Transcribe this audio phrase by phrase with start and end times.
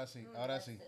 [0.00, 0.78] Ahora sí, ahora sí.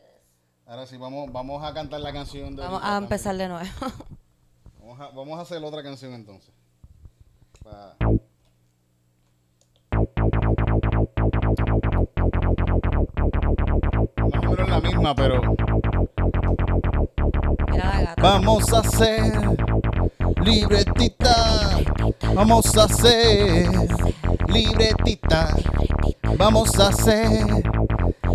[0.67, 3.69] Ahora sí, vamos, vamos a cantar la canción de Vamos a empezar de nuevo.
[4.81, 6.51] Vamos a, vamos a hacer otra canción entonces.
[7.63, 7.95] Pa-
[14.33, 15.41] Más o menos la misma, pero
[17.71, 19.33] Mira vamos a hacer
[20.43, 21.81] libretita.
[22.35, 23.69] Vamos a hacer
[24.49, 25.55] libretita.
[26.39, 27.63] Vamos a hacer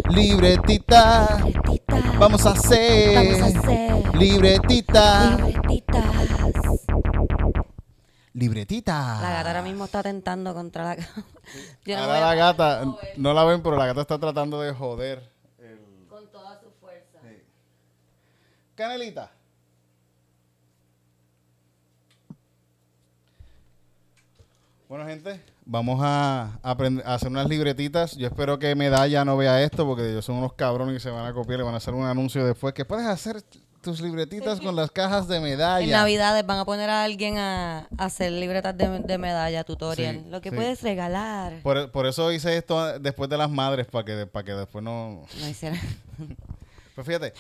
[0.09, 1.39] libretita.
[1.43, 1.95] Libretita.
[2.19, 5.37] Vamos a hacer Vamos a hacer libretita.
[5.37, 6.15] libretitas.
[8.33, 9.19] Libretita.
[9.21, 11.25] La gata ahora mismo está tentando contra la cama.
[11.85, 12.85] Yo no Ahora voy a la gata,
[13.17, 15.31] no la ven, pero la gata está tratando de joder.
[15.59, 17.19] el- Con toda su fuerza.
[18.75, 19.31] Canelita.
[24.87, 28.15] Bueno, gente, vamos a, aprender, a hacer unas libretitas.
[28.15, 31.25] Yo espero que Medalla no vea esto porque ellos son unos cabrones y se van
[31.25, 32.73] a copiar y van a hacer un anuncio después.
[32.73, 33.41] que puedes hacer
[33.81, 35.83] tus libretitas con las cajas de medalla?
[35.85, 40.23] En Navidades van a poner a alguien a, a hacer libretas de, de medalla, tutorial.
[40.23, 40.55] Sí, Lo que sí.
[40.55, 41.61] puedes regalar.
[41.61, 45.25] Por, por eso hice esto después de las madres, para que, para que después no...
[45.39, 45.79] No hicieron.
[46.95, 47.31] Pues fíjate.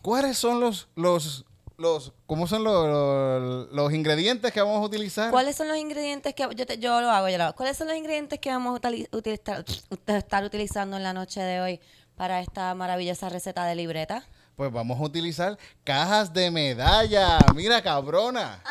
[0.00, 1.44] ¿cuáles son los, los,
[1.78, 5.30] los, cómo son los, los, los ingredientes que vamos a utilizar?
[5.30, 7.54] ¿Cuáles son los ingredientes que yo, te- yo lo hago, yo lo hago.
[7.56, 9.64] ¿Cuáles son los ingredientes que vamos a utili- utilizar,
[10.06, 11.80] estar utilizando en la noche de hoy
[12.16, 14.24] para esta maravillosa receta de libreta?
[14.56, 17.38] Pues vamos a utilizar cajas de medalla.
[17.54, 18.62] Mira, cabrona.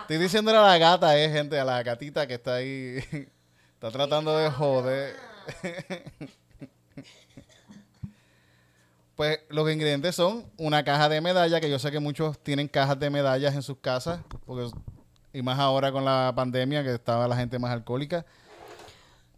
[0.00, 2.98] Estoy diciéndole a la gata, eh, gente, a la gatita que está ahí.
[3.74, 5.16] Está tratando de joder.
[9.16, 12.98] Pues los ingredientes son una caja de medalla, que yo sé que muchos tienen cajas
[12.98, 14.70] de medallas en sus casas, porque
[15.32, 18.24] y más ahora con la pandemia que estaba la gente más alcohólica.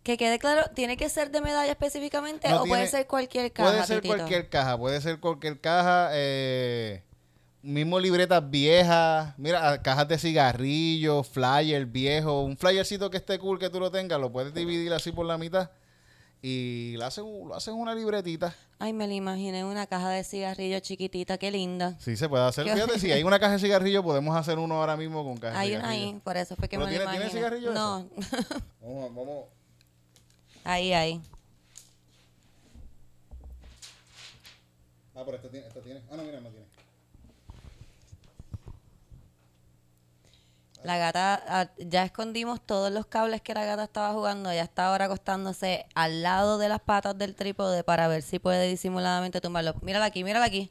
[0.02, 3.70] Que quede claro, ¿tiene que ser de medalla específicamente No o puede ser cualquier caja?
[3.70, 4.16] Puede ser Titito?
[4.16, 7.02] cualquier caja, puede ser cualquier caja, eh,
[7.62, 13.58] mismo libretas viejas, mira, ah, cajas de cigarrillos, flyer viejo, un flyercito que esté cool
[13.58, 15.70] que tú lo tengas, lo puedes dividir así por la mitad
[16.46, 18.54] y lo hacen, lo hacen una libretita.
[18.78, 21.96] Ay, me la imaginé una caja de cigarrillos chiquitita, qué linda.
[22.00, 22.64] Sí, se puede hacer.
[22.70, 25.70] Fíjate, si hay una caja de cigarrillos, podemos hacer uno ahora mismo con caja Hay
[25.70, 26.14] de una cigarrillos.
[26.16, 27.38] ahí, por eso fue que ¿Pero me tiene- tiene imaginé.
[27.40, 28.06] cigarrillo No,
[28.82, 29.44] Vamos, vamos.
[30.64, 31.22] ahí, ahí.
[35.14, 36.02] Ah, pero esta tiene, esta tiene.
[36.10, 36.66] Ah, no, mira, no tiene.
[40.84, 44.50] La gata, ah, ya escondimos todos los cables que la gata estaba jugando.
[44.50, 48.68] Ella está ahora acostándose al lado de las patas del trípode para ver si puede
[48.68, 49.74] disimuladamente tumbarlo.
[49.80, 50.70] Mírala aquí, mírala aquí.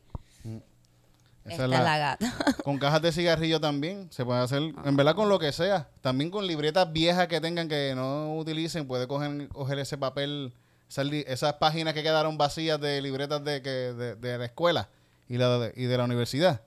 [1.46, 2.34] Esa Esta es la- la gata.
[2.64, 5.90] Con cajas de cigarrillo también, se puede hacer, en verdad con lo que sea.
[6.02, 10.54] También con libretas viejas que tengan que no utilicen, puede coger, coger ese papel,
[10.88, 14.88] esas páginas que quedaron vacías de libretas de, que, de, de la escuela
[15.28, 16.62] y, la de, y de la universidad.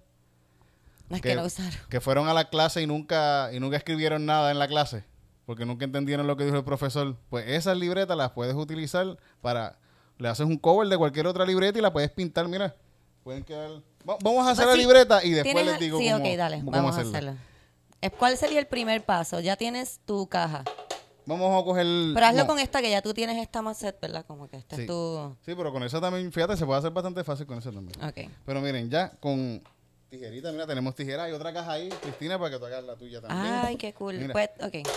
[1.08, 1.72] No es que, no usaron.
[1.88, 5.04] que fueron a la clase y nunca, y nunca escribieron nada en la clase,
[5.44, 7.16] porque nunca entendieron lo que dijo el profesor.
[7.30, 9.78] Pues esas libretas las puedes utilizar para,
[10.18, 12.74] le haces un cover de cualquier otra libreta y la puedes pintar, mira.
[13.22, 13.70] Pueden quedar...
[14.08, 16.24] Va- Vamos a hacer Pues la sí, libreta y después ¿Tienes- les digo Sí, cómo,
[16.24, 17.36] ok, dale, cómo vamos a hacerla.
[18.00, 19.40] Eh, ¿Cuál sería el primer paso?
[19.40, 20.62] Ya tienes tu caja.
[21.24, 21.86] Vamos a coger...
[22.14, 22.46] Pero hazlo no.
[22.46, 24.24] con esta que ya tú tienes esta macet, ¿verdad?
[24.26, 24.82] Como que esta Sí.
[24.82, 25.36] es tu...
[25.44, 28.00] Sí, pero con esa también, fíjate, se puede hacer bastante fácil con esa también.
[28.04, 28.30] Ok.
[28.44, 29.60] Pero miren, ya con
[30.16, 33.20] tijerita, mira, tenemos tijera y otra caja ahí, Cristina, para que tú hagas la tuya
[33.20, 33.54] también.
[33.54, 34.18] Ay, qué cool.
[34.18, 34.32] Mira.
[34.32, 34.88] Pues, ok.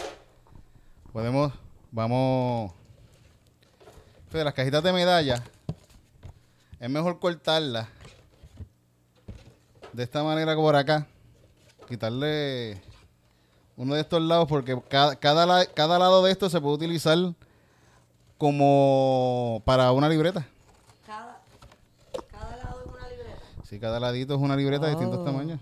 [1.11, 1.51] Podemos,
[1.91, 2.71] vamos...
[4.27, 5.43] Fíjate, las cajitas de medalla,
[6.79, 7.87] es mejor cortarlas
[9.91, 11.07] de esta manera por acá.
[11.87, 12.81] Quitarle
[13.75, 17.17] uno de estos lados porque cada, cada, cada lado de esto se puede utilizar
[18.37, 20.45] como para una libreta.
[21.05, 21.41] Cada,
[22.31, 23.09] cada lado es una
[23.69, 23.75] libreta.
[23.75, 25.23] Sí, cada ladito es una libreta de distintos Oh.
[25.25, 25.59] tamaños.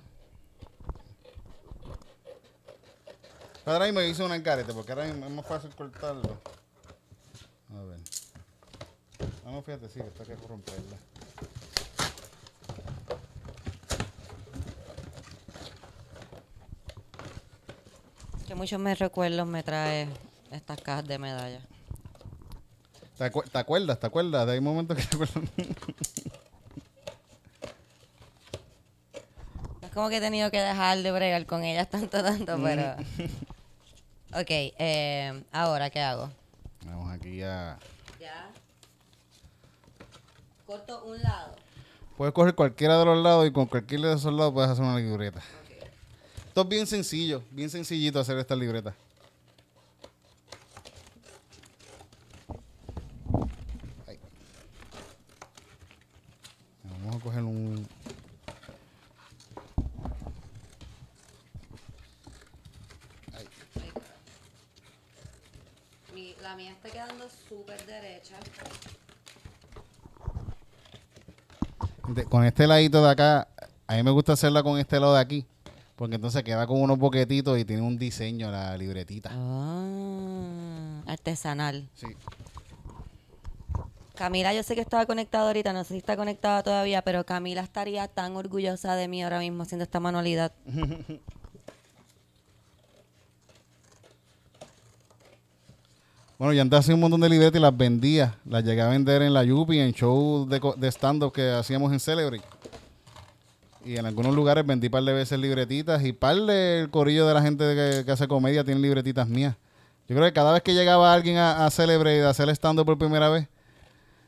[3.66, 6.38] Ahora mismo hice una encarete porque ahora mismo es más fácil cortarlo.
[7.78, 8.00] A ver.
[9.44, 10.98] Vamos, fíjate, sí, esto hay que romperla.
[18.48, 20.08] Que muchos me recuerdos me trae
[20.52, 21.64] estas cajas de medallas.
[23.18, 24.00] ¿Te, acu- te acuerdas?
[24.00, 24.46] ¿Te acuerdas?
[24.46, 25.44] De ahí momentos que te acuerdas.
[29.82, 32.96] No es como que he tenido que dejar de bregar con ellas tanto, tanto, pero...
[34.32, 36.30] Ok, eh, ahora, ¿qué hago?
[36.86, 37.80] Vamos aquí a...
[38.20, 38.52] Ya.
[40.68, 41.56] Corto un lado.
[42.16, 45.00] Puedes coger cualquiera de los lados y con cualquiera de esos lados puedes hacer una
[45.00, 45.42] libreta.
[46.48, 48.94] Esto es bien sencillo, bien sencillito hacer esta libreta.
[54.06, 54.20] Ahí.
[66.42, 68.36] La mía está quedando súper derecha.
[72.08, 73.48] De- con este ladito de acá,
[73.88, 75.46] a mí me gusta hacerla con este lado de aquí.
[75.96, 79.32] Porque entonces queda con unos boquetitos y tiene un diseño la libretita.
[79.34, 81.90] Ah, artesanal.
[81.96, 82.06] Sí.
[84.14, 87.62] Camila, yo sé que estaba conectada ahorita, no sé si está conectada todavía, pero Camila
[87.62, 90.52] estaría tan orgullosa de mí ahora mismo haciendo esta manualidad.
[96.38, 98.36] Bueno, yo antes hacía un montón de libretas y las vendía.
[98.46, 102.00] Las llegué a vender en la Yupi, en shows de, de stand-up que hacíamos en
[102.00, 102.46] Celebrity.
[103.84, 107.42] Y en algunos lugares vendí par de veces libretitas y par del corillo de la
[107.42, 109.56] gente que, que hace comedia tiene libretitas mías.
[110.08, 112.98] Yo creo que cada vez que llegaba alguien a, a Celebrity a hacer stand-up por
[113.00, 113.48] primera vez,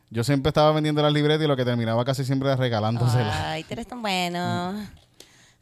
[0.10, 3.36] yo siempre estaba vendiendo las libretas y lo que terminaba casi siempre era regalándoselas.
[3.42, 4.74] Ay, tú eres tan bueno.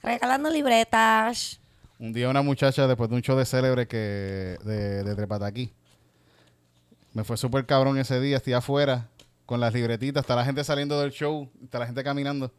[0.01, 1.59] Regalando libretas.
[1.99, 5.73] Un día una muchacha, después de un show de célebre que de, de Trepataquí,
[7.18, 9.10] me fue súper cabrón ese día, estoy afuera
[9.48, 12.54] con las libretitas, está la gente saliendo del show, está la gente caminando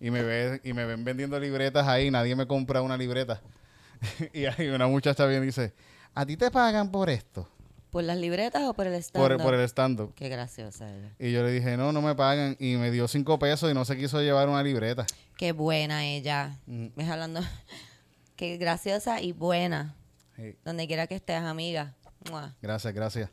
[0.00, 3.40] y me ve y me ven vendiendo libretas ahí, nadie me compra una libreta.
[4.32, 5.72] y ahí una muchacha viene y dice,
[6.16, 7.48] ¿a ti te pagan por esto?
[7.90, 10.12] ¿Por las libretas o por el stand Por, por el stand-up.
[10.16, 11.14] Qué graciosa ella.
[11.20, 12.56] Y yo le dije, no, no me pagan.
[12.58, 15.06] Y me dio cinco pesos y no se quiso llevar una libreta.
[15.36, 16.58] Qué buena ella.
[16.66, 17.40] Me hablando.
[18.34, 19.94] Qué graciosa y buena.
[20.34, 21.94] Sí, Donde quiera que estés, amiga.
[22.28, 22.54] Mua.
[22.62, 23.30] gracias, gracias.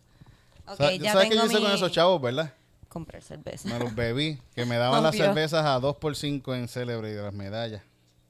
[0.70, 2.54] Ok, Sa- ya ¿Sabes qué yo hice con esos chavos, verdad?
[2.88, 3.68] Comprar cerveza.
[3.70, 7.22] Me los bebí, que me daban las cervezas a 2 por 5 en Celebre de
[7.22, 7.84] las medallas.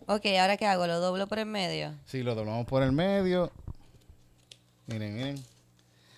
[0.06, 0.88] Ok, ¿ahora qué hago?
[0.88, 1.94] ¿Lo doblo por el medio?
[2.06, 3.52] Sí, lo doblamos por el medio.
[4.88, 5.44] Miren, miren.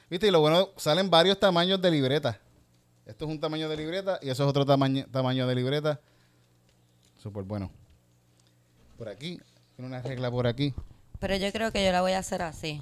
[0.10, 2.40] Viste, y lo bueno, salen varios tamaños de libreta.
[3.06, 6.00] Esto es un tamaño de libreta y eso es otro tamaño, tamaño de libreta.
[7.22, 7.70] Súper bueno.
[8.98, 9.40] Por aquí,
[9.76, 10.74] tiene una regla por aquí.
[11.20, 12.82] Pero yo creo que yo la voy a hacer así.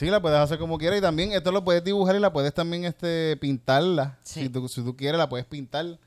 [0.00, 2.54] Sí, la puedes hacer como quieras y también esto lo puedes dibujar y la puedes
[2.54, 4.18] también este pintarla.
[4.22, 4.44] Sí.
[4.44, 5.98] Si, tú, si tú quieres, la puedes pintar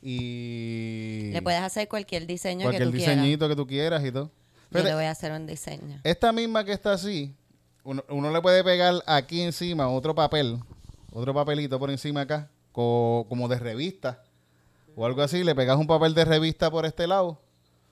[0.00, 3.16] y Le puedes hacer cualquier diseño cualquier que tú quieras.
[3.16, 4.24] diseñito que tú quieras y todo.
[4.24, 4.30] Yo
[4.70, 6.00] Fíjate, le voy a hacer un diseño.
[6.04, 7.34] Esta misma que está así,
[7.84, 10.58] uno, uno le puede pegar aquí encima otro papel,
[11.12, 14.22] otro papelito por encima acá, co- como de revista
[14.96, 15.44] o algo así.
[15.44, 17.38] Le pegas un papel de revista por este lado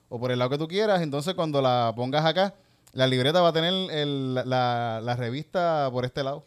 [0.09, 1.01] o por el lado que tú quieras.
[1.03, 2.53] Entonces, cuando la pongas acá,
[2.93, 6.45] la libreta va a tener el- la, la revista por este lado.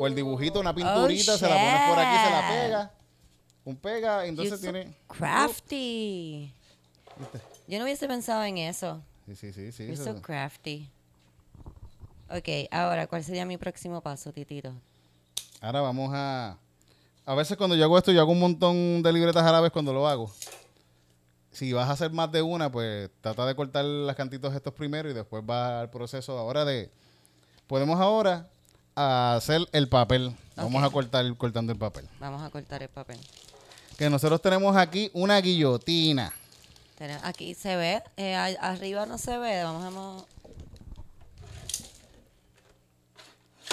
[0.00, 2.92] O el dibujito, una pinturita, se la pones por aquí, se la Oh, pega.
[3.64, 4.96] Un pega, entonces You're so tiene.
[5.08, 6.52] Crafty.
[7.66, 9.02] Yo no hubiese pensado en eso.
[9.26, 9.72] Sí, sí, sí.
[9.72, 10.88] sí You're eso- so crafty.
[12.30, 14.72] Ok, ahora, ¿cuál sería mi próximo paso, Titito?
[15.60, 16.56] Ahora vamos a...
[17.26, 20.06] A veces cuando yo hago esto, yo hago un montón de libretas vez cuando lo
[20.06, 20.30] hago.
[21.58, 25.10] Si vas a hacer más de una, pues trata de cortar las cantitos estos primero
[25.10, 26.88] y después va al proceso ahora de...
[27.66, 28.48] Podemos ahora
[28.94, 30.36] hacer el papel.
[30.54, 32.08] Vamos a cortar cortando el papel.
[32.20, 33.18] Vamos a cortar el papel.
[33.96, 36.32] Que nosotros tenemos aquí una guillotina.
[37.24, 39.64] Aquí se ve, eh, arriba no se ve.
[39.64, 40.24] Vamos a...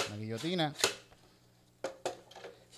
[0.08, 0.74] Una guillotina.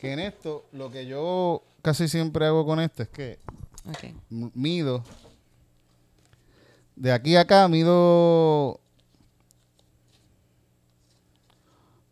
[0.02, 3.38] Que en esto, lo que yo casi siempre hago con esto es que
[3.88, 4.04] Ok.
[4.30, 5.02] m- mido.
[6.96, 8.80] De aquí a acá mido.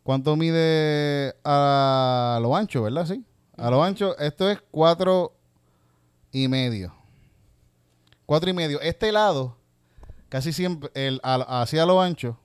[0.03, 3.05] ¿Cuánto mide a lo ancho, verdad?
[3.05, 3.23] Sí.
[3.57, 5.33] A lo ancho, esto es cuatro
[6.31, 6.93] y medio.
[8.25, 8.79] Cuatro y medio.
[8.81, 9.57] Este lado,
[10.29, 12.39] casi siempre, el, a- hacia lo ancho.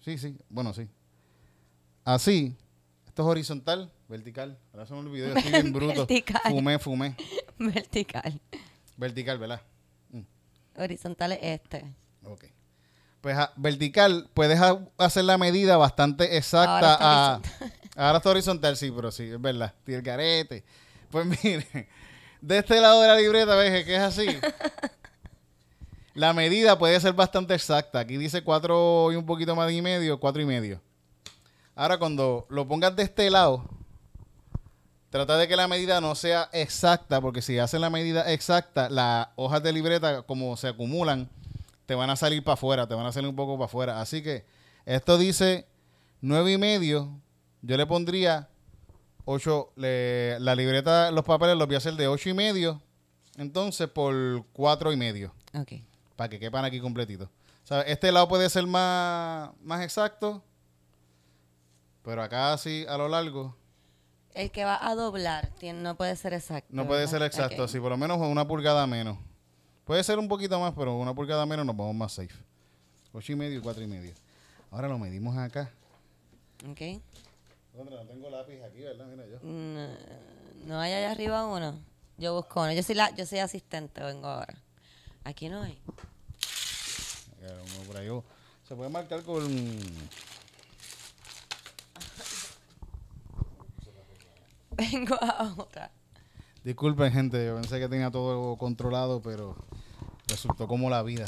[0.00, 0.36] Sí, sí.
[0.48, 0.88] Bueno, sí.
[2.04, 2.56] Así.
[3.06, 4.58] Esto es horizontal, vertical.
[4.72, 5.34] Ahora se me olvidó.
[5.36, 6.06] Estoy bien bruto.
[6.06, 6.40] Vertical.
[6.50, 7.16] Fumé, fumé.
[7.58, 8.40] Vertical.
[8.96, 9.62] Vertical, ¿verdad?
[10.76, 11.84] Horizontal es este.
[12.24, 12.44] Ok.
[13.20, 16.94] Pues a- vertical, puedes ha- hacer la medida bastante exacta.
[16.94, 17.40] Ahora a-
[18.06, 19.74] ahora está horizontal, sí, pero sí, es verdad.
[19.84, 20.64] Tiene el carete.
[21.10, 21.66] Pues miren,
[22.40, 24.26] de este lado de la libreta, ves que es así.
[26.14, 28.00] La medida puede ser bastante exacta.
[28.00, 30.80] Aquí dice cuatro y un poquito más y medio, cuatro y medio.
[31.76, 33.64] Ahora, cuando lo pongas de este lado,
[35.10, 39.28] trata de que la medida no sea exacta, porque si haces la medida exacta, las
[39.36, 41.28] hojas de libreta, como se acumulan,
[41.86, 44.00] te van a salir para afuera, te van a salir un poco para afuera.
[44.00, 44.44] Así que
[44.84, 45.66] esto dice
[46.20, 47.10] nueve y medio.
[47.62, 48.48] Yo le pondría
[49.24, 52.80] 8, la libreta, los papeles los voy a hacer de ocho y medio,
[53.36, 55.72] entonces por cuatro y medio, Ok.
[56.16, 57.28] para que quepan aquí completito.
[57.86, 60.42] Este lado puede ser más, más exacto,
[62.02, 63.54] pero acá así a lo largo
[64.38, 66.68] El que va a doblar tiene- no puede ser exacto.
[66.70, 67.10] no puede ¿verdad?
[67.12, 69.18] ser exacto, así por lo menos una pulgada menos.
[69.84, 72.34] Puede ser un poquito más, pero una pulgada menos nos vamos más safe.
[73.12, 74.12] Ocho y medio y cuatro y medio.
[74.70, 75.70] Ahora lo medimos acá.
[76.70, 76.80] Ok.
[77.74, 79.06] No tengo lápiz aquí, ¿verdad?
[79.06, 79.38] Mira yo.
[79.42, 79.88] No,
[80.66, 81.76] no hay allá arriba uno.
[82.16, 82.72] Yo busco uno.
[82.72, 84.54] Yo soy, la, yo soy asistente, vengo ahora.
[85.24, 85.80] Aquí no hay.
[87.42, 88.08] Acá, uno por ahí.
[88.08, 88.22] Oh,
[88.68, 89.42] Se puede marcar con...
[94.78, 95.90] Vengo ahora.
[96.62, 99.56] Disculpen, gente, yo pensé que tenía todo controlado, pero
[100.28, 101.24] resultó como la vida.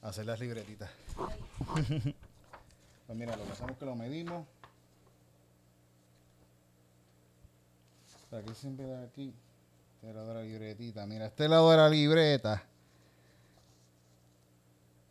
[0.00, 0.90] Hacer las libretitas.
[1.74, 4.46] pues mira, lo que hacemos es que lo medimos.
[8.30, 9.34] Aquí siempre da aquí.
[9.96, 11.06] Este lado de la libretita.
[11.06, 12.62] Mira, este lado de la libreta.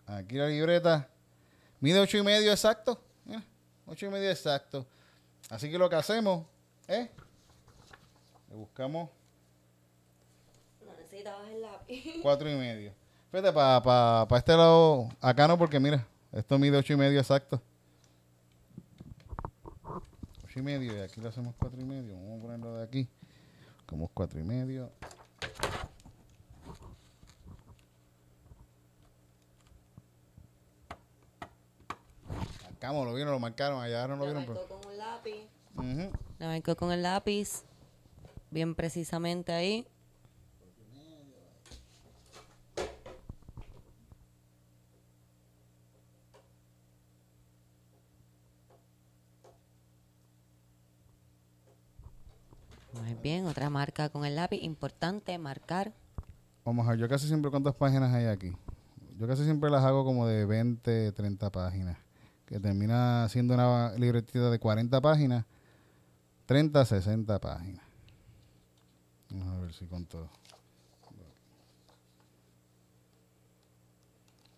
[0.07, 1.09] Aquí la libreta.
[1.81, 3.01] Mide ocho y medio exacto.
[3.25, 3.43] Mira,
[3.87, 4.87] ocho y medio exacto.
[5.49, 6.45] Así que lo que hacemos
[6.89, 7.09] es.
[8.49, 9.09] Le buscamos
[10.85, 12.03] No necesitabas el lápiz.
[12.21, 12.93] cuatro y medio.
[13.31, 17.19] Fíjate, para pa, pa este lado, acá no, porque mira, esto mide ocho y medio
[17.19, 17.61] exacto.
[20.43, 22.15] Ocho y medio, y aquí lo hacemos cuatro y medio.
[22.15, 23.07] Vamos a ponerlo de aquí.
[23.85, 24.91] Como cuatro y medio.
[32.67, 34.45] Acá lo vieron, lo marcaron, allá no lo Lo vieron.
[34.45, 34.67] Pero...
[34.67, 35.49] con un lápiz.
[35.75, 36.11] Ujú.
[36.39, 37.65] Lo marco con el lápiz.
[38.49, 39.85] Bien precisamente ahí.
[52.93, 54.59] Muy bien, otra marca con el lápiz.
[54.61, 55.93] Importante marcar.
[56.63, 58.53] Vamos a ver, yo casi siempre, ¿cuántas páginas hay aquí?
[59.17, 61.97] Yo casi siempre las hago como de 20, 30 páginas.
[62.45, 65.45] Que termina siendo una libretita de 40 páginas,
[66.49, 67.85] 30, 60 páginas.
[69.29, 70.31] Vamos a ver si con todo.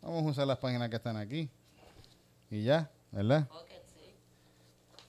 [0.01, 1.49] Vamos a usar las páginas que están aquí.
[2.49, 3.45] Y ya, ¿verdad?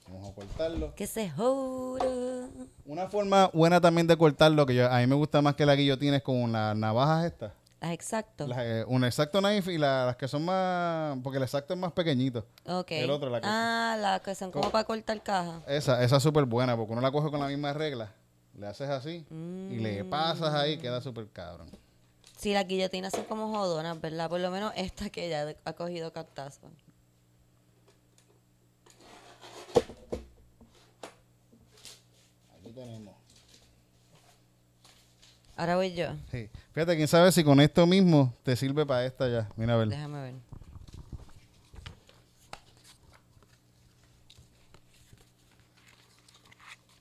[0.09, 0.93] Vamos a cortarlo.
[0.97, 2.49] Que se joda.
[2.85, 5.77] Una forma buena también de cortarlo, que yo, a mí me gusta más que la
[5.77, 7.53] guillotina, es con las navajas estas.
[7.83, 8.47] Las exacto.
[8.47, 11.19] Las, eh, un exacto knife y la- las que son más.
[11.23, 12.47] Porque el exacto es más pequeñito.
[12.65, 12.93] Ok.
[12.93, 15.61] el otro, la que- Ah, las que son como para cortar caja.
[15.67, 18.13] Esa, esa es súper buena porque uno la coge con la misma regla.
[18.57, 21.69] Le haces así y le pasas ahí, queda súper cabrón.
[22.37, 24.29] Sí, las guillotinas son como jodonas, ¿verdad?
[24.29, 26.71] Por lo menos esta que ya ha cogido cartazo.
[32.57, 33.15] Aquí tenemos.
[35.57, 36.07] Ahora voy yo.
[36.31, 36.49] Sí.
[36.73, 39.49] Fíjate, quién sabe si con esto mismo te sirve para esta ya.
[39.57, 39.89] Mira a ver.
[39.89, 40.35] Déjame ver.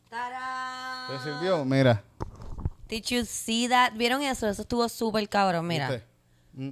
[0.09, 1.07] ¡Tarán!
[1.09, 1.63] ¿Te sirvió?
[1.63, 2.03] Mira.
[2.89, 3.93] Did you see that?
[3.93, 4.49] ¿Vieron eso?
[4.49, 6.03] Eso estuvo súper cabrón, mira.
[6.51, 6.71] Mm.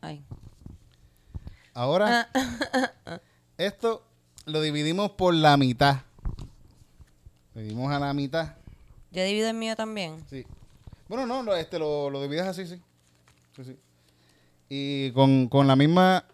[0.00, 0.24] Ay.
[1.74, 2.28] Ahora,
[3.56, 4.04] esto
[4.46, 5.98] lo dividimos por la mitad.
[7.54, 8.56] Lo dividimos a la mitad.
[9.12, 10.24] Yo divido el mío también.
[10.28, 10.44] Sí.
[11.08, 12.80] Bueno, no, lo, este, lo, lo divides así, sí.
[13.56, 13.78] Sí, sí.
[14.68, 16.24] Y con, con la misma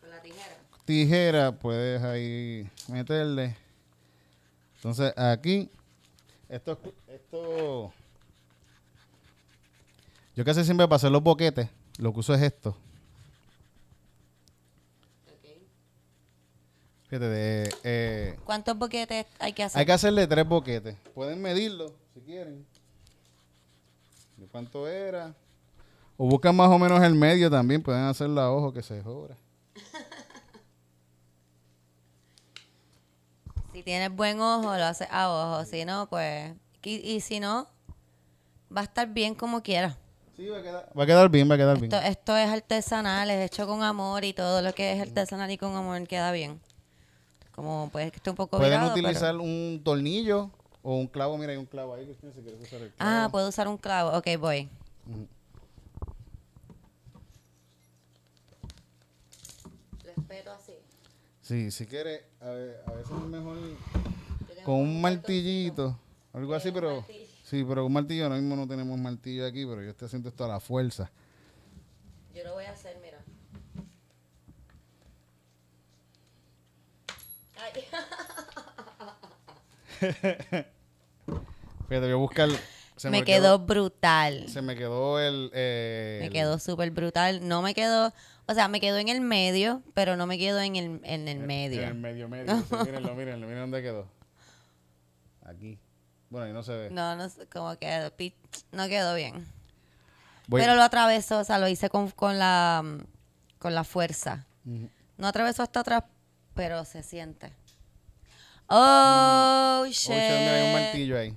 [0.00, 0.56] Con la tijera.
[0.84, 3.56] tijera puedes ahí meterle.
[4.76, 5.70] Entonces aquí,
[6.48, 7.92] esto, esto,
[10.34, 11.68] yo casi siempre para hacer los boquetes,
[11.98, 12.76] lo que uso es esto.
[17.08, 19.78] Fíjate, de, eh, ¿Cuántos boquetes hay que hacer?
[19.78, 20.96] hay que hacerle tres boquetes.
[21.14, 22.66] Pueden medirlo si quieren.
[24.36, 25.34] ¿De cuánto era?
[26.16, 27.82] O buscan más o menos el medio también.
[27.82, 29.36] Pueden hacerlo a ojo que se joda.
[33.72, 35.66] Si tienes buen ojo, lo haces a ojo.
[35.66, 36.54] Si no, pues...
[36.82, 37.68] Y, y si no,
[38.74, 39.98] va a estar bien como quiera.
[40.34, 41.92] Sí, va a quedar, va a quedar bien, va a quedar bien.
[41.92, 45.76] Esto es artesanal, es hecho con amor y todo lo que es artesanal y con
[45.76, 46.60] amor queda bien.
[47.56, 50.50] Como puede que esté un poco Pueden virado, pero- utilizar un tornillo
[50.82, 51.36] o un clavo.
[51.38, 52.04] Mira, hay un clavo ahí.
[52.04, 53.10] Cristina, si quieres usar el clavo.
[53.10, 54.16] Ah, puedo usar un clavo.
[54.16, 54.68] Ok, voy.
[60.04, 60.74] Respeto así.
[61.42, 63.56] Sí, si quieres, a, a veces es mejor
[64.64, 65.96] con un martillito,
[66.32, 67.04] algo así, pero
[67.44, 70.28] sí, pero con un martillo, ahora mismo no tenemos martillo aquí, pero yo estoy haciendo
[70.28, 71.10] esto a la fuerza.
[72.34, 73.18] Yo lo voy a hacer, mira.
[77.58, 77.84] Ay.
[81.88, 82.48] Fíjate, voy a buscar.
[82.96, 84.48] se me quedó brutal.
[84.48, 85.50] Se me quedó el.
[85.54, 87.46] eh, Me el- quedó súper brutal.
[87.46, 88.12] No me quedó,
[88.46, 91.38] o sea, me quedó en el medio, pero no me quedó en el, en el
[91.40, 91.82] medio.
[91.82, 92.56] En el medio, medio.
[92.58, 94.08] sí, mírenlo, mírenlo, miren dónde quedó.
[95.44, 95.78] Aquí.
[96.28, 96.90] Bueno, ahí no se ve.
[96.90, 98.12] No, no sé cómo quedó.
[98.72, 99.46] No quedó bien.
[100.48, 102.84] Voy- Pero lo atravesó, o sea, lo hice con, con la
[103.58, 104.44] con la fuerza.
[105.16, 106.04] No atravesó hasta atrás,
[106.54, 107.52] pero se siente.
[108.68, 109.94] Oh, Oh, shit.
[109.94, 111.34] shit, mira, hay un martillo ahí.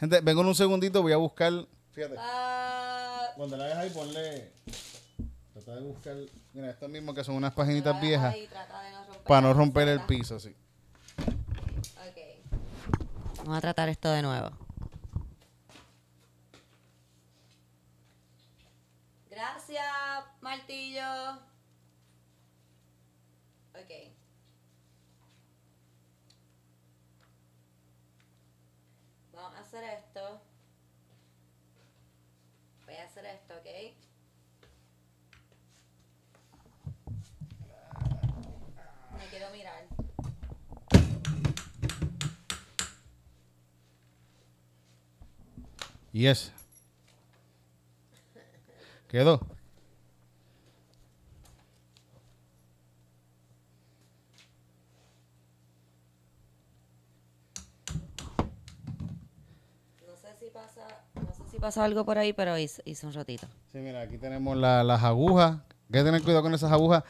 [0.00, 1.52] Gente, vengo en un segundito, voy a buscar.
[1.92, 2.16] Fíjate.
[2.18, 4.52] Ah, Cuando la hagas ahí, ponle.
[5.52, 6.16] Trata de buscar.
[6.52, 8.34] Mira, esto mismo que son unas paginitas viejas.
[8.34, 10.54] ahí, no Para no romper el piso, sí.
[11.18, 12.58] Ok.
[13.38, 14.50] Vamos a tratar esto de nuevo.
[19.30, 19.84] Gracias,
[20.40, 21.02] martillo.
[23.74, 23.90] Ok.
[29.32, 30.40] Vamos a hacer esto.
[32.86, 33.66] Voy a hacer esto, ¿ok?
[39.18, 39.84] Me quiero mirar.
[46.12, 46.52] Yes.
[49.08, 49.40] Quedó.
[60.06, 63.12] No sé si pasa, no sé si pasa algo por ahí, pero hice, hice un
[63.12, 63.46] ratito.
[63.72, 65.52] Sí, mira, aquí tenemos la- las agujas.
[65.56, 67.02] Hay que tener cuidado con esas agujas.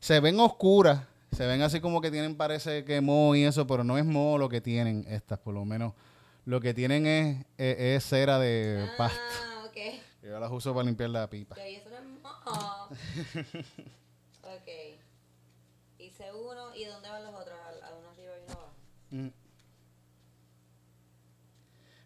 [0.00, 1.02] Se ven oscuras.
[1.32, 4.36] Se ven así como que tienen, parece que moho y eso, pero no es moho
[4.38, 5.94] lo que tienen estas, por lo menos.
[6.44, 9.18] Lo que tienen es, es, es cera de pasto.
[9.42, 9.76] Ah, ok.
[10.22, 11.54] Yo las uso para limpiar la pipa.
[11.54, 12.88] Ok, eso no es moho.
[14.42, 14.98] ok.
[15.98, 17.54] Hice uno, ¿y dónde van los otros?
[17.58, 18.72] ¿A, a uno arriba y uno abajo?
[19.10, 19.28] Mm.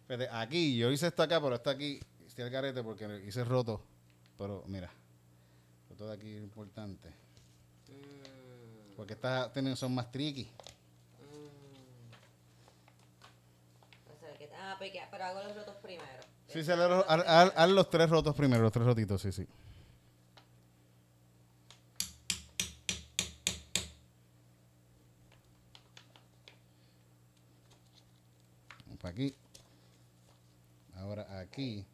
[0.07, 3.81] Fíjate, aquí, yo hice esto acá, pero está aquí, hice el garete porque hice roto.
[4.37, 4.89] Pero mira,
[5.89, 7.09] roto de aquí es importante.
[8.95, 10.49] Porque estas tienen, son más tricky.
[14.19, 16.07] Sea, que- ah, porque- pero hago los rotos primero.
[16.47, 19.45] Sí, se haz, haz- haz los tres rotos primero, los tres rotitos, sí, sí.
[29.01, 29.35] Para aquí.
[31.07, 31.85] Ahora aquí.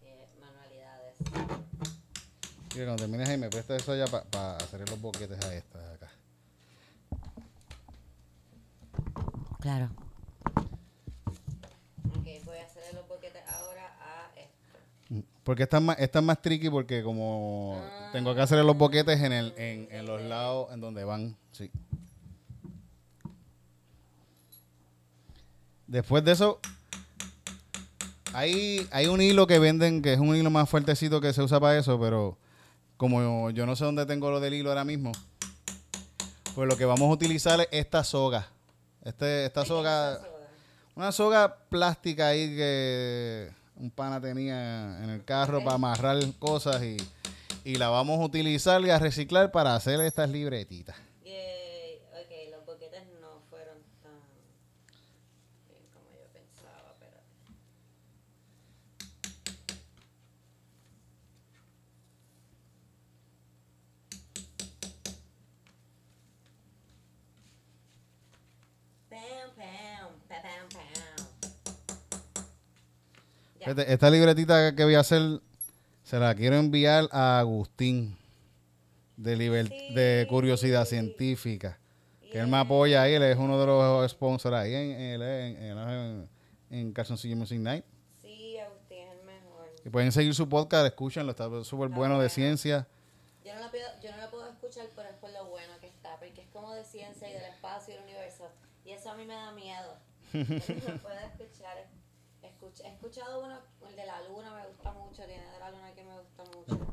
[0.00, 1.14] Qué manualidades.
[2.74, 5.94] Y cuando termines ahí, me presta eso ya para hacer los boquetes a estas de
[5.94, 6.10] acá.
[9.60, 9.88] Claro.
[12.16, 15.22] Ok, voy a hacer los boquetes ahora a esto.
[15.44, 19.20] Porque esta es más, esta es más tricky porque como tengo que hacer los boquetes
[19.20, 21.36] en, el, en, en los lados en donde van.
[21.52, 21.70] Sí.
[25.86, 26.60] Después de eso,
[28.32, 31.60] hay, hay un hilo que venden que es un hilo más fuertecito que se usa
[31.60, 32.38] para eso, pero
[32.96, 35.12] como yo no sé dónde tengo lo del hilo ahora mismo,
[36.54, 38.48] pues lo que vamos a utilizar es esta soga.
[39.04, 40.20] Este, esta soga,
[40.96, 46.96] una soga plástica ahí que un pana tenía en el carro para amarrar cosas y,
[47.62, 50.96] y la vamos a utilizar y a reciclar para hacer estas libretitas.
[51.22, 52.00] Yay.
[52.12, 54.18] Ok, los boquetes no fueron tan
[55.68, 57.20] bien como yo pensaba, pero...
[69.10, 71.26] Pam, pam, pa, pam, pam.
[73.55, 73.55] Ya.
[73.66, 75.40] Fíjate, esta libretita que voy a hacer
[76.04, 78.16] se la quiero enviar a Agustín
[79.16, 81.78] de, liber- de Curiosidad Científica.
[82.30, 85.22] Que él me apoya ahí, él es uno de los sponsors ahí en, en,
[85.78, 86.28] en,
[86.70, 87.84] en, Calzoncillo Music Night.
[88.22, 89.68] Sí, Agustín es el mejor.
[89.84, 92.86] Y pueden seguir su podcast, escúchenlo, está súper bueno de ciencia.
[93.44, 95.86] Yo no, lo pido, yo no lo puedo escuchar, pero es por lo bueno que
[95.88, 98.44] está, porque es como de ciencia y del espacio y del universo.
[98.84, 99.96] Y eso a mí me da miedo.
[100.32, 100.42] No
[101.00, 101.65] puedo escuchar.
[102.76, 103.58] Escuch- he escuchado uno,
[103.88, 106.86] el de la luna me gusta mucho, tiene de la luna que me gusta mucho.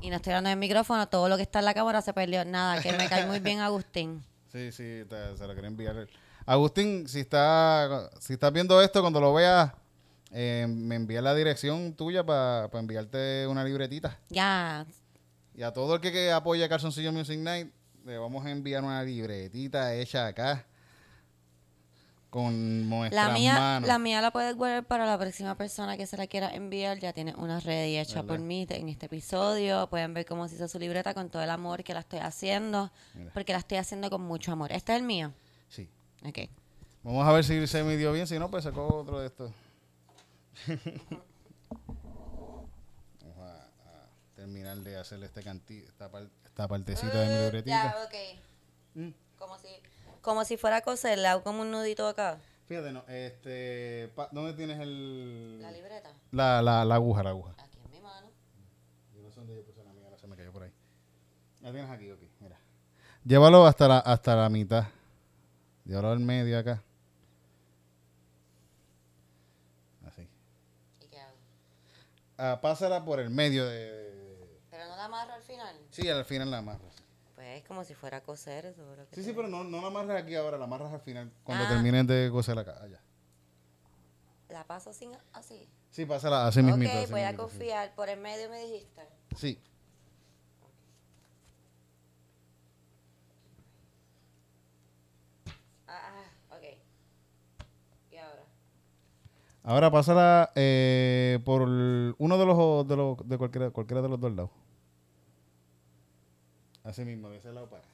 [0.00, 2.44] Y no estoy hablando del micrófono, todo lo que está en la cámara se perdió.
[2.44, 4.22] Nada, que me cae muy bien Agustín.
[4.52, 6.06] Sí, sí, te- se lo quería enviar.
[6.46, 9.72] Agustín, si está, si estás viendo esto, cuando lo veas,
[10.32, 14.18] eh, me envía la dirección tuya para enviarte una libretita.
[14.30, 14.86] Ya,
[15.54, 17.70] Y a todo el que, que apoya Calzoncillo Music Night,
[18.04, 20.64] le vamos a enviar una libretita hecha acá
[22.30, 23.88] con nuestras la mía, manos.
[23.88, 26.98] la mía la puedes guardar para la próxima persona que se la quiera enviar.
[27.00, 29.88] Ya tiene una ready hecha por mí en este episodio.
[29.90, 32.90] Pueden ver cómo se hizo su libreta con todo el amor que la estoy haciendo.
[33.14, 33.32] Mira.
[33.34, 34.70] Porque la estoy haciendo con mucho amor.
[34.72, 35.32] Este es el mío.
[35.68, 35.88] Sí.
[36.24, 36.38] Ok.
[37.02, 39.50] Vamos a ver si se me dio bien, si no, pues sacó otro de estos.
[43.22, 47.94] Vamos a, a terminar de hacerle este canti, esta, par- esta partecita de mi libretita.
[47.94, 49.14] Ya, ok.
[49.38, 49.68] Como si,
[50.22, 52.38] como si fuera a coser, le hago como un nudito acá.
[52.66, 55.60] Fíjate, no, este, pa- ¿dónde tienes el...
[55.60, 56.12] La libreta.
[56.30, 57.54] La, la, la aguja, la aguja.
[57.58, 58.28] Aquí en mi mano.
[59.14, 60.72] Yo no sé dónde yo puse la mía, ahora se me cayó por ahí.
[61.62, 62.58] La tienes aquí, ok, mira.
[63.24, 64.84] Llévalo hasta la, hasta la mitad.
[65.84, 66.82] Llévalo al medio acá.
[70.06, 70.28] Así.
[71.00, 71.36] ¿Y qué hago?
[72.38, 74.60] Ah, pásala por el medio de...
[74.70, 75.76] Pero no la amarro al final.
[75.90, 76.99] Sí, al final la amarras.
[77.40, 78.82] Pues es como si fuera a coser eso.
[78.94, 81.32] lo que Sí, sí, pero no, no la amarras aquí ahora, la amarras al final,
[81.42, 81.68] cuando Ah.
[81.70, 82.78] termines de coser acá.
[82.82, 83.00] Allá.
[84.50, 85.66] La paso sin, así.
[85.90, 86.92] Sí, pásala así mismito.
[86.92, 87.36] ok, voy a sí.
[87.38, 87.94] confiar.
[87.94, 89.08] Por el medio me dijiste.
[89.38, 89.58] Sí.
[95.86, 96.64] Ah, ok.
[98.12, 98.44] ¿Y ahora?
[99.62, 104.32] Ahora pásala eh, por uno de los de los de cualquiera, cualquiera de los dos
[104.32, 104.50] lados.
[106.90, 107.90] Así mismo, de ese lado para acá.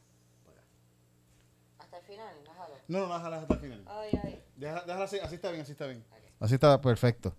[1.80, 2.74] Hasta el final, bájalo.
[2.88, 3.84] No, no, déjala hasta el final.
[3.86, 4.42] Ay, ay.
[4.56, 6.02] Deja- Déjala así, así está bien, así está bien.
[6.40, 7.34] Así está perfecto.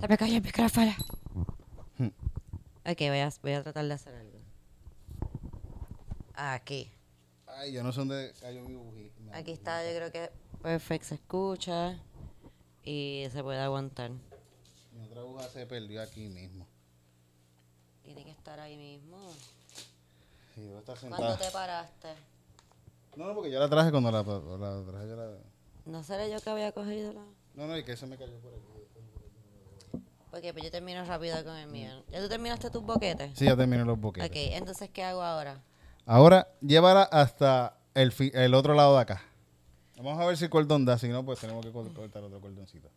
[0.00, 0.92] Se me cayó el micrófono.
[1.98, 4.29] ok, voy a, voy a tratar de hacer algo.
[6.42, 6.90] Aquí.
[7.46, 9.10] Ay, yo no sé dónde cayó mi bujía.
[9.34, 10.30] Aquí está, yo creo que
[10.62, 12.02] perfecto se escucha
[12.82, 14.12] y se puede aguantar.
[14.92, 16.66] Mi otra aguja se perdió aquí mismo.
[18.02, 19.18] Tiene que estar ahí mismo.
[20.54, 22.08] Sí, estar ¿Cuándo te paraste?
[23.16, 25.08] No, no, porque yo la traje cuando la, la traje.
[25.08, 25.36] Yo la...
[25.84, 27.24] ¿No seré yo que había cogido la...?
[27.54, 28.62] No, no, y que se me cayó por aquí.
[30.30, 32.02] Porque pues yo termino rápido con el mío.
[32.08, 33.38] ¿Ya tú terminaste tus boquetes?
[33.38, 34.30] Sí, ya terminé los boquetes.
[34.30, 35.62] Ok, entonces, ¿qué hago ahora?
[36.12, 39.22] Ahora, llévala hasta el, fi- el otro lado de acá.
[39.96, 42.40] Vamos a ver si el cordón da, si no, pues tenemos que cor- cortar otro
[42.40, 42.88] cordoncito.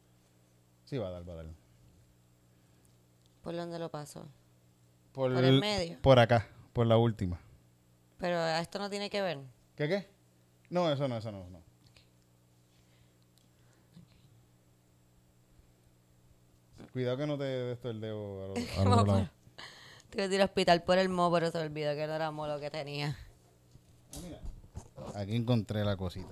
[0.86, 1.46] Sí, va a dar, va a dar.
[3.44, 4.26] ¿Por dónde lo paso?
[5.12, 6.00] Por, ¿Por el medio?
[6.02, 7.40] Por acá, por la última.
[8.18, 9.38] Pero a esto no tiene que ver.
[9.76, 10.08] ¿Qué qué?
[10.72, 11.62] No, eso no, eso no, no.
[16.92, 19.30] Cuidado que no te des esto el dedo a los, a los Vamos lados.
[20.14, 22.46] Tuve que ir al hospital por el mo, pero se olvidó que no era mo
[22.46, 23.18] lo que tenía.
[24.14, 24.40] Ah, mira.
[25.16, 26.30] Aquí encontré la cosita.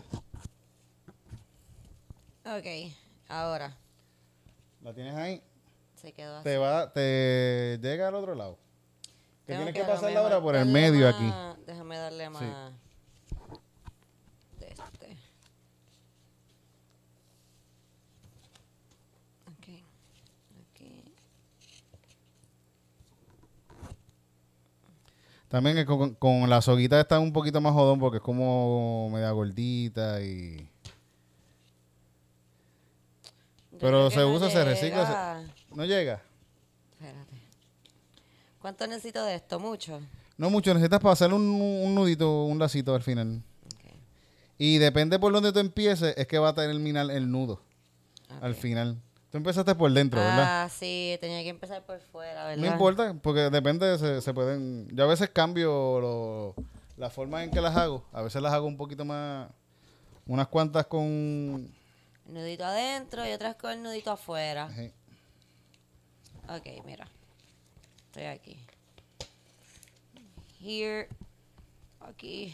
[2.46, 2.94] Ok,
[3.28, 3.76] ahora.
[4.84, 5.42] ¿La tienes ahí?
[5.96, 6.44] Se quedó así.
[6.44, 8.60] Te va, te llega al otro lado.
[9.48, 11.34] Que tienes que pasarla ahora por el medio aquí.
[11.66, 12.44] Déjame darle más
[14.60, 15.18] este.
[19.48, 19.68] Ok.
[20.70, 21.14] Aquí.
[25.52, 29.32] También que con, con la soguita está un poquito más jodón porque es como media
[29.32, 30.70] gordita y...
[33.74, 35.76] Yo Pero se no usa, se recicla, se-.
[35.76, 36.22] ¿No llega?
[36.94, 37.36] Espérate.
[38.62, 39.60] ¿Cuánto necesito de esto?
[39.60, 40.00] ¿Mucho?
[40.38, 43.44] No mucho, necesitas para hacer un, un nudito, un lacito al final.
[44.58, 47.62] Y depende por donde tú empieces, es que va a terminar el nudo
[48.40, 49.02] al final.
[49.32, 50.66] Tú empezaste por dentro, ¿verdad?
[50.66, 52.62] Ah, sí, tenía que empezar por fuera, ¿verdad?
[52.62, 54.90] No importa, porque depende, se, se pueden...
[54.94, 56.56] Yo a veces cambio lo-
[56.98, 58.04] la forma en que las hago.
[58.12, 59.50] A veces las hago un poquito más...
[60.26, 61.74] Unas cuantas con...
[62.28, 64.66] El nudito adentro y otras con el nudito afuera.
[64.66, 64.84] Ajá.
[66.58, 67.08] Ok, mira.
[68.08, 68.58] Estoy aquí.
[70.62, 71.08] Here.
[72.02, 72.54] Aquí.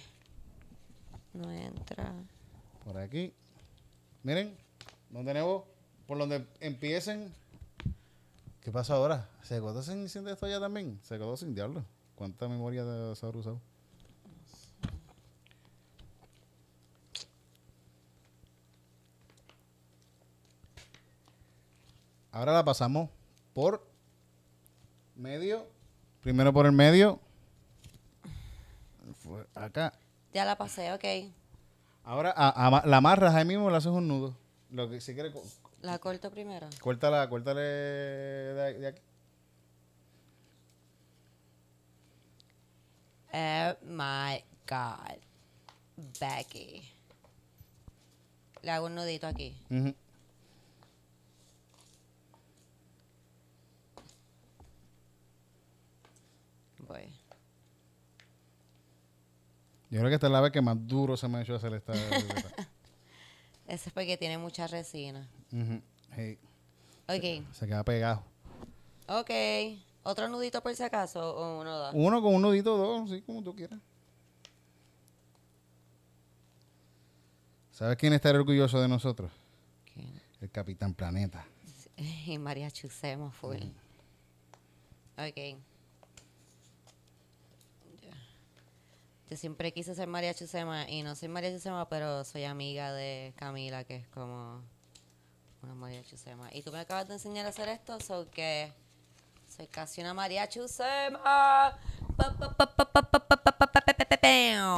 [1.33, 2.13] No entra.
[2.85, 3.33] Por aquí.
[4.23, 4.55] Miren,
[5.09, 5.63] no tenemos
[6.07, 7.33] por donde empiecen.
[8.61, 9.29] ¿Qué pasa ahora?
[9.43, 10.99] ¿Se quedó sin, sin esto ya también?
[11.03, 11.83] Se quedó sin diablo.
[12.15, 13.61] ¿Cuánta memoria de habrá usado?
[22.31, 23.09] Ahora la pasamos
[23.53, 23.85] por
[25.15, 25.65] medio.
[26.21, 27.19] Primero por el medio.
[29.19, 29.93] Fue Acá.
[30.33, 31.31] Ya la pasé, ok.
[32.03, 34.35] Ahora a- la amarras ahí mismo, le haces un nudo.
[34.69, 35.33] Lo que si quieres,
[35.81, 36.67] La corto primero.
[36.81, 39.01] córtala, córtale de, de aquí.
[43.33, 45.17] Oh my God.
[46.19, 46.81] Becky.
[48.63, 49.55] Le hago un nudito aquí.
[49.69, 49.93] Ujú.
[56.79, 57.13] Voy.
[59.89, 61.73] Yo creo que esta es la vez que más duro se me ha hecho hacer
[61.73, 61.93] esta.
[62.17, 62.67] esta.
[63.67, 65.27] Ese es porque tiene mucha resina.
[65.49, 66.39] Sí,
[67.07, 67.45] Ok.
[67.53, 68.23] se queda pegado.
[69.07, 69.31] Ok.
[70.03, 71.91] ¿Otro nudito por si acaso o uno da?
[71.93, 73.79] Uno con un nudito, dos, sí, como tú quieras.
[77.71, 79.31] ¿Sabes quién estaría orgulloso de nosotros?
[79.93, 80.19] ¿Quién?
[80.41, 81.45] El Capitán Planeta.
[81.95, 83.57] Y María Chusema full.
[85.17, 85.35] Ok.
[88.01, 88.15] Ya.
[89.29, 93.33] Yo siempre quise ser María Chusema y no soy María Chusema, pero soy amiga de
[93.35, 94.61] Camila, que es como
[95.63, 96.49] una mariachi sema.
[96.53, 98.73] Y tú me acabas de enseñar a hacer esto, so que
[99.47, 101.77] soy casi una mariachi sema.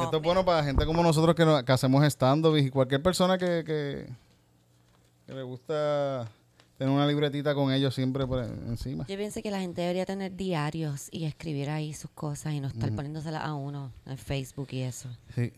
[0.02, 4.08] Esto es bueno para gente como nosotros que, hacemos stand-up y cualquier persona que, que,
[5.32, 6.28] le gusta
[6.76, 9.06] tener una libretita con ellos siempre por encima.
[9.06, 12.68] Yo pienso que la gente debería tener diarios y escribir ahí sus cosas y no
[12.68, 15.08] estar poniéndoselas a uno en Facebook y eso.
[15.34, 15.52] Sí.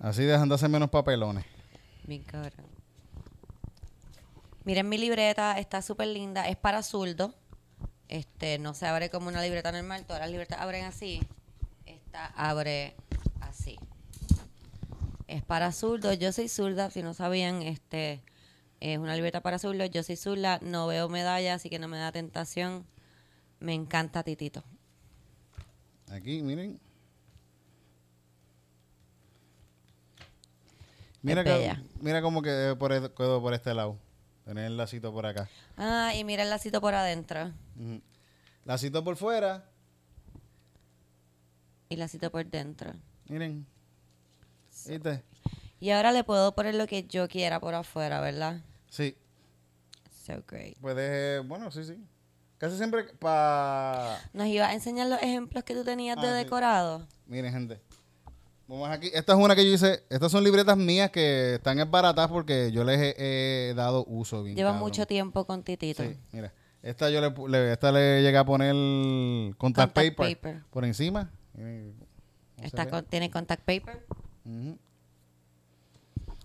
[0.00, 1.44] Así dejan de hacer menos papelones.
[2.06, 2.73] bien cabrón.
[4.64, 7.34] Miren mi libreta, está súper linda, es para zurdo.
[8.08, 11.20] Este, no se abre como una libreta normal, todas las libretas abren así.
[11.86, 12.94] Esta abre
[13.40, 13.78] así.
[15.26, 18.22] Es para zurdo, yo soy zurda, si no sabían, este
[18.80, 21.98] es una libreta para zurdo, yo soy zurda, no veo medalla, así que no me
[21.98, 22.86] da tentación.
[23.60, 24.62] Me encanta Titito.
[26.10, 26.78] Aquí, miren.
[31.22, 33.98] Mira, que- mira cómo quedó por, e- quedó por este lado.
[34.44, 35.48] Tener el lacito por acá.
[35.76, 38.00] Ah, y mira el lacito por adentro Ujú.
[38.64, 39.64] Lacito por fuera.
[41.88, 42.92] y lacito por dentro.
[43.28, 43.66] Miren.
[44.86, 45.22] ¿Viste?
[45.80, 48.60] Y ahora le puedo poner lo que yo quiera por afuera, ¿verdad?
[48.88, 49.16] Sí.
[50.26, 50.76] So great.
[50.78, 52.02] Puedes, bueno, sí, sí.
[52.58, 54.18] Casi siempre para...
[54.32, 56.44] Nos iba a enseñar los ejemplos que tú tenías de Ah, sí.
[56.44, 57.06] decorado.
[57.26, 57.80] Miren, gente.
[58.66, 59.10] Vamos aquí.
[59.12, 60.02] Esta es una que yo hice.
[60.08, 64.42] Estas son libretas mías que están baratadas porque yo les he, he dado uso.
[64.42, 64.88] Bien Lleva cabrón.
[64.88, 66.02] mucho tiempo con Titito.
[66.02, 66.52] Sí, mira.
[66.82, 68.72] Esta yo le, esta le llegué a poner
[69.56, 70.62] contact, Contact paper, paper.
[70.70, 71.30] por encima.
[72.62, 74.04] Está con- tiene contact paper.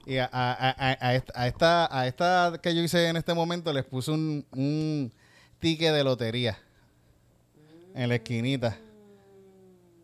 [0.05, 3.71] Y a, a- a- esta, a esta a esta que yo hice en este momento
[3.73, 5.11] les puse un, un
[5.59, 6.57] ticket de lotería
[7.93, 8.77] en la esquinita.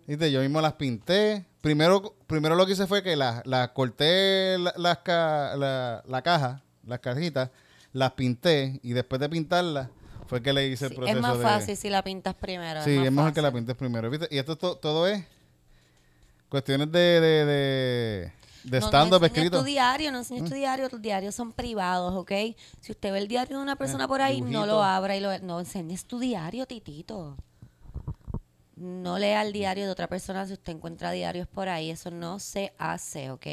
[0.06, 0.32] ¿Viste?
[0.32, 1.46] Yo mismo las pinté.
[1.66, 6.22] Primero, primero lo que hice fue que las las corté la, las ca- la, la
[6.22, 7.50] caja, las cajitas,
[7.92, 9.88] las pinté y después de pintarlas
[10.28, 11.44] fue que le hice el proceso es más de...
[11.44, 12.84] fácil si la pintas primero.
[12.84, 14.12] Sí, más es mejor que la pintes primero.
[14.12, 14.28] ¿viste?
[14.30, 15.24] Y esto to- todo es
[16.50, 18.32] cuestiones de, de, de,
[18.64, 19.58] de No, stand-up no enseñes escrito.
[19.58, 19.62] Mm.
[19.62, 22.32] tu diario, no enseñes tu diario, tus diarios son privados, ¿ok?
[22.80, 25.20] Si usted ve el diario de una persona por ahí, no Eh, lo abra y
[25.20, 25.36] lo...
[25.40, 27.36] No enseñes tu diario, titito.
[28.76, 31.90] No lea el diario de otra persona si usted encuentra diarios por ahí.
[31.92, 33.46] Eso no se hace, ¿ok?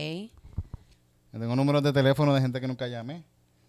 [1.33, 3.23] Yo Tengo números de teléfono de gente que nunca llamé.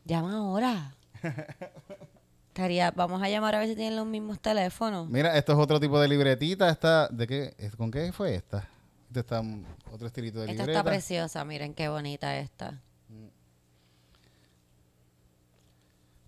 [0.05, 0.95] Llama ahora.
[2.49, 5.09] Estaría, vamos a llamar a ver si tienen los mismos teléfonos.
[5.09, 6.69] Mira, esto es otro tipo de libretita.
[6.69, 7.53] Esta, ¿de qué?
[7.57, 8.67] es- ¿Con qué fue esta?
[9.07, 10.79] Este está mm, otro estilito de Esta libreta.
[10.79, 12.79] está preciosa, miren qué bonita esta.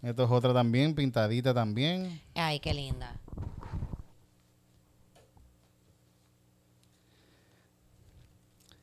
[0.02, 2.22] Esto es otra también, pintadita también.
[2.36, 3.16] Ay, qué linda.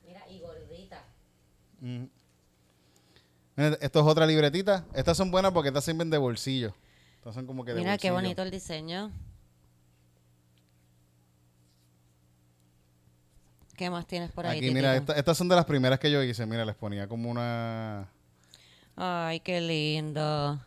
[0.06, 1.02] Mira, y gordita.
[1.82, 2.04] Mm.
[3.56, 4.86] Esto es otra libretita.
[4.94, 6.72] Estas son buenas porque estas sirven de bolsillo.
[7.16, 9.10] Estas son como que de Mira qué bonito el diseño.
[13.76, 14.58] ¿Qué más tienes por ahí?
[14.58, 16.46] Aquí, mira, esta- estas son de las primeras que yo hice.
[16.46, 18.08] Mira, les ponía como una...
[18.96, 20.60] Ay, qué lindo.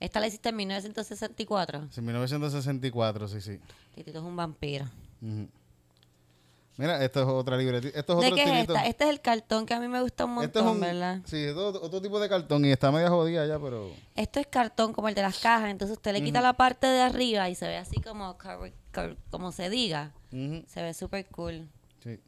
[0.00, 1.88] Esta la hiciste en 1964.
[1.90, 3.60] Sí, 1964, sí, sí.
[3.94, 4.84] Titito es un vampiro.
[5.22, 5.48] Ujú.
[6.78, 7.98] Mira, esto es otra libretita.
[7.98, 8.86] Esto es ¿De otro qué es esta?
[8.86, 11.20] Este es el cartón que a mí me gusta un Esto montón, es un, ¿verdad?
[11.26, 13.90] Sí, es otro, otro tipo de cartón y está media jodida ya, pero...
[14.14, 17.00] Esto es cartón como el de las cajas, entonces usted le quita la parte de
[17.00, 18.38] arriba y se ve así como,
[19.30, 20.14] como se diga.
[20.30, 21.68] Ujú, Se ve súper cool.
[22.02, 22.20] Sí.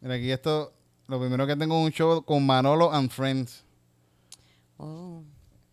[0.00, 0.74] Mira, aquí esto...
[1.06, 3.62] Lo primero que tengo es un show con Manolo and Friends.
[4.78, 5.22] Oh.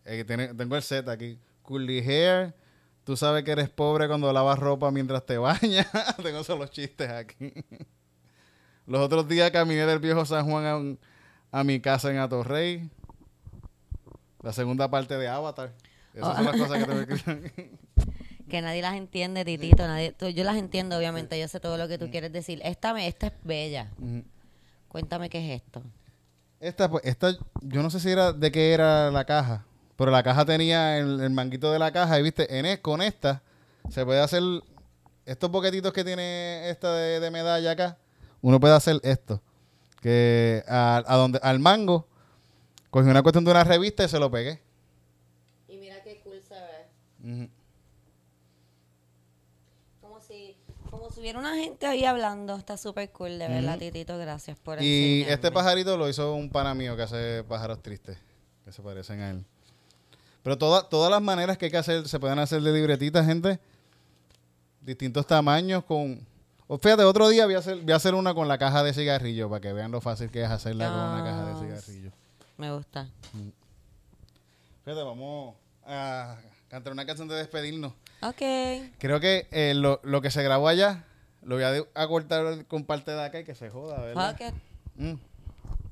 [0.04, 1.38] Eh, tengo el set aquí.
[1.62, 2.54] Curly hair.
[3.04, 5.86] Tú sabes que eres pobre cuando lavas ropa mientras te bañas.
[6.22, 7.52] tengo solo chistes aquí.
[8.86, 10.98] Los otros días caminé del viejo San Juan a, un-
[11.50, 12.88] a mi casa en Atorrey.
[14.42, 15.72] La segunda parte de Avatar.
[16.14, 17.42] Esas son las cosas que tengo
[18.48, 19.86] que nadie las entiende, Titito.
[19.86, 21.38] Nadie, tú- yo las entiendo, obviamente.
[21.40, 22.60] Yo sé todo lo que tú quieres decir.
[22.64, 23.90] Esta, esta es bella.
[24.88, 25.82] Cuéntame qué es esto.
[26.60, 29.64] Esta, pues, esta, yo no sé si era de qué era la caja,
[30.02, 33.00] pero la caja tenía el, el manguito de la caja y viste, en es- con
[33.02, 33.40] esta
[33.88, 34.42] se puede hacer
[35.26, 37.98] estos boquetitos que tiene esta de, de medalla acá,
[38.40, 39.40] uno puede hacer esto,
[40.00, 42.08] que a, a donde, al mango,
[42.90, 44.60] cogí una cuestión de una revista y se lo pegué.
[45.68, 47.48] Y mira qué cool se ve.
[50.00, 50.56] Como si,
[50.90, 52.56] como si hubiera una gente ahí hablando.
[52.56, 53.78] Está súper cool, de verdad, Ujú.
[53.84, 54.18] Titito.
[54.18, 55.34] Gracias por Y enseñarme.
[55.34, 58.18] este pajarito lo hizo un pana mío que hace pájaros tristes,
[58.64, 59.44] que se parecen a él.
[60.42, 63.58] Pero toda- todas las maneras que hay que hacer, se pueden hacer de libretitas, gente.
[64.80, 66.26] Distintos tamaños con...
[66.66, 68.92] o fíjate, otro día voy a, hacer, voy a hacer una con la caja de
[68.92, 72.10] cigarrillo para que vean lo fácil que es hacerla con una caja de Ah, cigarrillo.
[72.56, 73.08] Me gusta.
[74.84, 75.54] Fíjate, vamos
[75.86, 76.36] a
[76.68, 77.92] cantar una canción de despedirnos.
[78.22, 78.42] Ok.
[78.98, 81.04] Creo que eh, lo, lo que se grabó allá
[81.42, 84.30] lo voy a, cortar con parte de acá y que se joda, ¿verdad?
[84.40, 84.54] Ok.
[84.96, 85.14] Mm.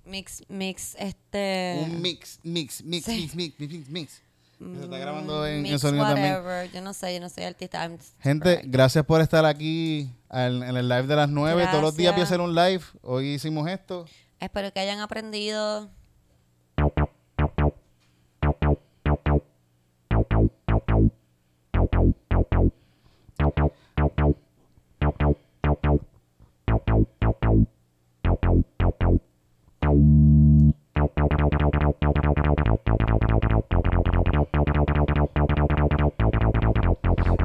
[0.04, 1.80] Mix, mix, este...
[1.84, 3.30] Un mix, mix, mix, Sí.
[3.34, 4.22] mix, mix, mix, mix.
[4.60, 6.34] Se está grabando mm, en, en mix sonido también.
[6.34, 6.70] whatever.
[6.70, 7.90] Yo no sé, yo no soy artista.
[8.20, 11.66] Gente, gracias por estar aquí al- en el live de las 9.
[11.70, 12.28] Todos los días voy a Gracias.
[12.28, 12.84] hacer un live.
[13.02, 14.04] Hoy hicimos esto.
[14.38, 15.88] Espero que hayan aprendido.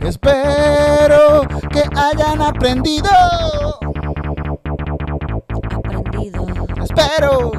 [0.07, 1.41] Espero
[1.71, 3.09] que hayan aprendido.
[5.83, 6.45] Aprendido.
[6.83, 7.51] Espero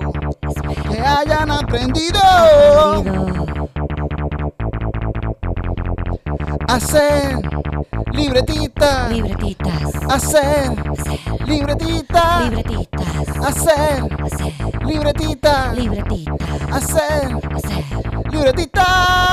[0.89, 2.21] que hayan aprendido
[6.69, 7.41] hacer
[8.13, 9.09] libretita.
[9.09, 9.95] Libretitas.
[10.09, 12.41] Hacer Hacer libretita.
[12.43, 13.29] libretitas.
[13.45, 15.73] Hacer Hacer libretita.
[15.75, 16.61] libretitas.
[16.71, 19.26] Hacer Hacer libretita.